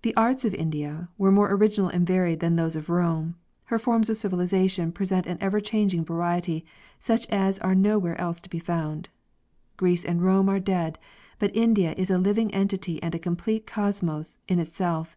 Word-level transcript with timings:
The 0.00 0.16
arts 0.16 0.46
of 0.46 0.54
India 0.54 1.10
were 1.18 1.30
more 1.30 1.52
original 1.52 1.88
and 1.90 2.06
varied 2.06 2.40
than 2.40 2.56
those 2.56 2.76
of 2.76 2.88
Rome; 2.88 3.36
her 3.64 3.78
forms 3.78 4.08
of 4.08 4.16
civilization 4.16 4.90
present 4.90 5.26
an 5.26 5.36
ever 5.42 5.60
changing 5.60 6.02
variety, 6.02 6.64
such 6.98 7.26
as 7.26 7.58
are 7.58 7.74
nowhere 7.74 8.18
else 8.18 8.40
to 8.40 8.48
be 8.48 8.58
found. 8.58 9.10
Greece 9.76 10.02
and 10.02 10.22
Rome 10.22 10.48
are 10.48 10.60
dead, 10.60 10.98
but 11.38 11.54
India 11.54 11.92
is 11.98 12.10
a 12.10 12.16
living 12.16 12.54
entity 12.54 13.02
and 13.02 13.14
a 13.14 13.18
complete 13.18 13.66
cosmos 13.66 14.38
in 14.48 14.58
itself. 14.58 15.14